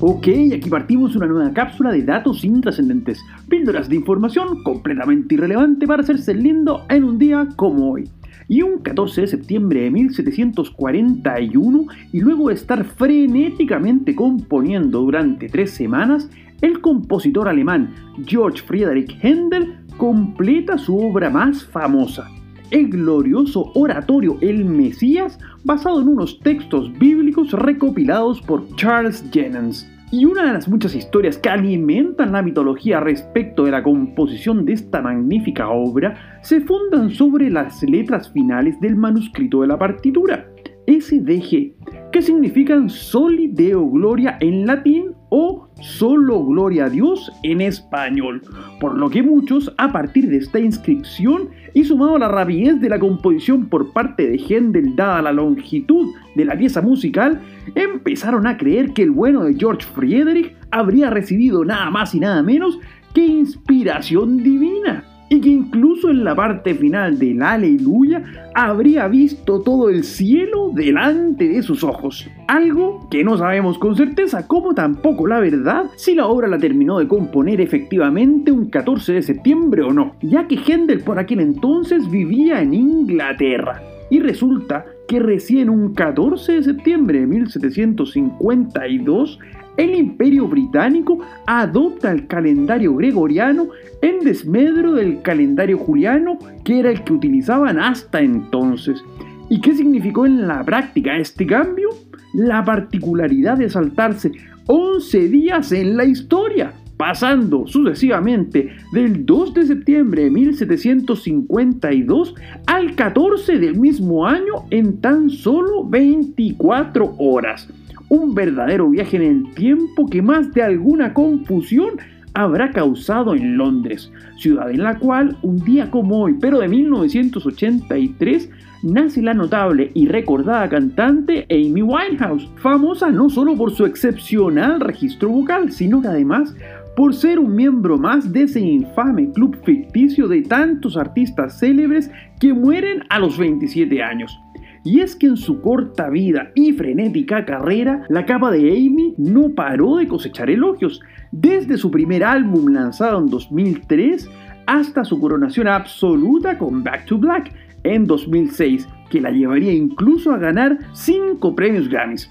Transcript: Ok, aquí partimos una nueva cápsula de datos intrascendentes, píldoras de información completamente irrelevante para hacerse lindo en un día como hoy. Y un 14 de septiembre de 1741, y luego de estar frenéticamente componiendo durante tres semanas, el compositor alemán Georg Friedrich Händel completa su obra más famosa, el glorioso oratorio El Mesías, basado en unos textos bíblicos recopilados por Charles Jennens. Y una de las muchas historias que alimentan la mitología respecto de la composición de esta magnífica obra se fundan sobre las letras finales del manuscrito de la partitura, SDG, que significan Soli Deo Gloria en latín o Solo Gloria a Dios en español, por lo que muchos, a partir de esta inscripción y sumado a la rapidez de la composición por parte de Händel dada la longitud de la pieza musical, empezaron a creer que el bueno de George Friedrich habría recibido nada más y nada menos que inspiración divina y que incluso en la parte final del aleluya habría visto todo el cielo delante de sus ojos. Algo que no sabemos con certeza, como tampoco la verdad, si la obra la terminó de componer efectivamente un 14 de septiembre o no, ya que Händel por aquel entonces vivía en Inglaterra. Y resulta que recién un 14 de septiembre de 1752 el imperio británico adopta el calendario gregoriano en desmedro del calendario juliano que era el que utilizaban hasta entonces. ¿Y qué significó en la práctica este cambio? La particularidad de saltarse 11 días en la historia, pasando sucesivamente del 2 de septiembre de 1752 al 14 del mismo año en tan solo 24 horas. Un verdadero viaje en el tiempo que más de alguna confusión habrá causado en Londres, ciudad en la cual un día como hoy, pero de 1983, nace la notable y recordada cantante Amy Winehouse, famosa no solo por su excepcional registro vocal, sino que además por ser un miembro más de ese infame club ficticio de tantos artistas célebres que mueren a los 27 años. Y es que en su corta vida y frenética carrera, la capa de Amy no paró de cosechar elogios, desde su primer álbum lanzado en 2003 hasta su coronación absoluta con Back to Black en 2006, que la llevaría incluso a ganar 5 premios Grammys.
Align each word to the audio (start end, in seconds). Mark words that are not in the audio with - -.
Ok, 0.00 0.28
aquí 0.54 0.70
partimos 0.70 1.16
una 1.16 1.26
nueva 1.26 1.52
cápsula 1.52 1.90
de 1.90 2.04
datos 2.04 2.44
intrascendentes, 2.44 3.20
píldoras 3.48 3.88
de 3.88 3.96
información 3.96 4.62
completamente 4.62 5.34
irrelevante 5.34 5.88
para 5.88 6.04
hacerse 6.04 6.34
lindo 6.34 6.84
en 6.88 7.02
un 7.02 7.18
día 7.18 7.48
como 7.56 7.90
hoy. 7.90 8.08
Y 8.46 8.62
un 8.62 8.78
14 8.78 9.22
de 9.22 9.26
septiembre 9.26 9.80
de 9.82 9.90
1741, 9.90 11.86
y 12.12 12.20
luego 12.20 12.46
de 12.46 12.54
estar 12.54 12.84
frenéticamente 12.84 14.14
componiendo 14.14 15.00
durante 15.00 15.48
tres 15.48 15.72
semanas, 15.72 16.30
el 16.60 16.80
compositor 16.80 17.48
alemán 17.48 17.92
Georg 18.24 18.56
Friedrich 18.58 19.18
Händel 19.20 19.78
completa 19.96 20.78
su 20.78 20.96
obra 20.96 21.28
más 21.28 21.64
famosa, 21.64 22.30
el 22.70 22.88
glorioso 22.88 23.72
oratorio 23.74 24.38
El 24.40 24.64
Mesías, 24.64 25.40
basado 25.64 26.00
en 26.00 26.08
unos 26.08 26.38
textos 26.40 26.96
bíblicos 26.98 27.52
recopilados 27.52 28.40
por 28.42 28.64
Charles 28.76 29.24
Jennens. 29.32 29.88
Y 30.10 30.24
una 30.24 30.46
de 30.46 30.54
las 30.54 30.68
muchas 30.68 30.94
historias 30.94 31.36
que 31.36 31.50
alimentan 31.50 32.32
la 32.32 32.40
mitología 32.40 32.98
respecto 32.98 33.64
de 33.64 33.72
la 33.72 33.82
composición 33.82 34.64
de 34.64 34.72
esta 34.72 35.02
magnífica 35.02 35.68
obra 35.68 36.40
se 36.42 36.62
fundan 36.62 37.10
sobre 37.10 37.50
las 37.50 37.82
letras 37.82 38.32
finales 38.32 38.80
del 38.80 38.96
manuscrito 38.96 39.60
de 39.60 39.66
la 39.66 39.78
partitura, 39.78 40.48
SDG, 40.86 41.74
que 42.12 42.22
significan 42.22 42.88
Soli 42.88 43.48
Deo 43.48 43.88
Gloria 43.88 44.38
en 44.40 44.66
latín 44.66 45.14
o 45.28 45.68
Solo 45.80 46.44
Gloria 46.44 46.86
a 46.86 46.90
Dios 46.90 47.30
en 47.42 47.60
español, 47.60 48.42
por 48.80 48.96
lo 48.96 49.10
que 49.10 49.22
muchos, 49.22 49.72
a 49.78 49.92
partir 49.92 50.28
de 50.28 50.38
esta 50.38 50.58
inscripción 50.58 51.50
y 51.74 51.84
sumado 51.84 52.16
a 52.16 52.18
la 52.18 52.28
rapidez 52.28 52.80
de 52.80 52.88
la 52.88 52.98
composición 52.98 53.66
por 53.66 53.92
parte 53.92 54.28
de 54.28 54.38
Händel 54.38 54.96
dada 54.96 55.22
la 55.22 55.32
longitud 55.32 56.14
de 56.34 56.44
la 56.44 56.56
pieza 56.56 56.80
musical, 56.80 57.40
empezaron 57.74 58.46
a 58.46 58.56
creer 58.56 58.92
que 58.92 59.02
el 59.02 59.10
bueno 59.10 59.44
de 59.44 59.54
George 59.54 59.86
Friedrich 59.94 60.54
habría 60.70 61.10
recibido 61.10 61.64
nada 61.64 61.90
más 61.90 62.14
y 62.14 62.20
nada 62.20 62.42
menos 62.42 62.78
que 63.14 63.26
inspiración 63.26 64.42
divina 64.42 65.04
y 65.28 65.40
que 65.40 65.48
incluso 65.48 66.10
en 66.10 66.24
la 66.24 66.34
parte 66.34 66.74
final 66.74 67.18
del 67.18 67.42
aleluya 67.42 68.22
habría 68.54 69.08
visto 69.08 69.60
todo 69.60 69.90
el 69.90 70.04
cielo 70.04 70.70
delante 70.74 71.48
de 71.48 71.62
sus 71.62 71.84
ojos. 71.84 72.28
Algo 72.46 73.06
que 73.10 73.24
no 73.24 73.36
sabemos 73.36 73.78
con 73.78 73.96
certeza, 73.96 74.46
como 74.46 74.74
tampoco 74.74 75.26
la 75.26 75.40
verdad, 75.40 75.84
si 75.96 76.14
la 76.14 76.26
obra 76.26 76.48
la 76.48 76.58
terminó 76.58 76.98
de 76.98 77.08
componer 77.08 77.60
efectivamente 77.60 78.52
un 78.52 78.70
14 78.70 79.14
de 79.14 79.22
septiembre 79.22 79.82
o 79.82 79.92
no, 79.92 80.14
ya 80.22 80.46
que 80.46 80.56
Händel 80.56 81.00
por 81.00 81.18
aquel 81.18 81.40
entonces 81.40 82.10
vivía 82.10 82.60
en 82.62 82.74
Inglaterra. 82.74 83.82
Y 84.10 84.20
resulta 84.20 84.84
que 85.06 85.20
recién 85.20 85.70
un 85.70 85.94
14 85.94 86.52
de 86.52 86.62
septiembre 86.62 87.20
de 87.20 87.26
1752 87.26 89.38
el 89.78 89.94
imperio 89.94 90.48
británico 90.48 91.20
adopta 91.46 92.10
el 92.10 92.26
calendario 92.26 92.96
gregoriano 92.96 93.68
en 94.02 94.18
desmedro 94.20 94.92
del 94.92 95.22
calendario 95.22 95.78
juliano 95.78 96.38
que 96.64 96.80
era 96.80 96.90
el 96.90 97.04
que 97.04 97.12
utilizaban 97.12 97.78
hasta 97.78 98.20
entonces. 98.20 99.02
¿Y 99.48 99.60
qué 99.60 99.74
significó 99.74 100.26
en 100.26 100.48
la 100.48 100.64
práctica 100.64 101.16
este 101.16 101.46
cambio? 101.46 101.90
La 102.34 102.64
particularidad 102.64 103.56
de 103.56 103.70
saltarse 103.70 104.32
11 104.66 105.28
días 105.28 105.72
en 105.72 105.96
la 105.96 106.04
historia, 106.04 106.72
pasando 106.98 107.66
sucesivamente 107.66 108.76
del 108.92 109.24
2 109.24 109.54
de 109.54 109.66
septiembre 109.66 110.24
de 110.24 110.30
1752 110.30 112.34
al 112.66 112.94
14 112.94 113.58
del 113.58 113.78
mismo 113.78 114.26
año 114.26 114.66
en 114.70 115.00
tan 115.00 115.30
solo 115.30 115.88
24 115.88 117.14
horas. 117.16 117.70
Un 118.10 118.34
verdadero 118.34 118.90
viaje 118.90 119.16
en 119.16 119.22
el 119.22 119.54
tiempo 119.54 120.10
que 120.10 120.20
más 120.20 120.52
de 120.52 120.62
alguna 120.62 121.14
confusión 121.14 121.92
habrá 122.34 122.70
causado 122.70 123.34
en 123.34 123.56
Londres, 123.56 124.12
ciudad 124.36 124.70
en 124.70 124.82
la 124.82 124.98
cual 124.98 125.36
un 125.42 125.64
día 125.64 125.90
como 125.90 126.22
hoy, 126.22 126.36
pero 126.40 126.60
de 126.60 126.68
1983, 126.68 128.50
nace 128.82 129.22
la 129.22 129.34
notable 129.34 129.90
y 129.94 130.06
recordada 130.06 130.68
cantante 130.68 131.46
Amy 131.50 131.82
Winehouse, 131.82 132.48
famosa 132.56 133.10
no 133.10 133.28
solo 133.28 133.56
por 133.56 133.72
su 133.72 133.86
excepcional 133.86 134.80
registro 134.80 135.28
vocal, 135.28 135.72
sino 135.72 136.00
que 136.00 136.08
además 136.08 136.54
por 136.96 137.14
ser 137.14 137.38
un 137.38 137.54
miembro 137.54 137.98
más 137.98 138.32
de 138.32 138.42
ese 138.42 138.60
infame 138.60 139.30
club 139.32 139.56
ficticio 139.64 140.28
de 140.28 140.42
tantos 140.42 140.96
artistas 140.96 141.58
célebres 141.58 142.10
que 142.40 142.52
mueren 142.52 143.04
a 143.08 143.18
los 143.18 143.38
27 143.38 144.02
años. 144.02 144.38
Y 144.84 145.00
es 145.00 145.16
que 145.16 145.26
en 145.26 145.36
su 145.36 145.60
corta 145.60 146.08
vida 146.08 146.50
y 146.54 146.72
frenética 146.72 147.44
carrera, 147.44 148.04
la 148.08 148.24
capa 148.24 148.50
de 148.50 148.70
Amy 148.70 149.14
no 149.18 149.50
paró 149.50 149.96
de 149.96 150.08
cosechar 150.08 150.50
elogios, 150.50 151.00
desde 151.32 151.76
su 151.76 151.90
primer 151.90 152.24
álbum 152.24 152.72
lanzado 152.72 153.18
en 153.18 153.26
2003 153.26 154.30
hasta 154.66 155.04
su 155.04 155.20
coronación 155.20 155.68
absoluta 155.68 156.58
con 156.58 156.82
Back 156.82 157.06
to 157.06 157.18
Black 157.18 157.52
en 157.84 158.06
2006, 158.06 158.88
que 159.10 159.20
la 159.20 159.30
llevaría 159.30 159.72
incluso 159.72 160.32
a 160.32 160.38
ganar 160.38 160.78
5 160.92 161.54
premios 161.54 161.88
Grammys. 161.88 162.30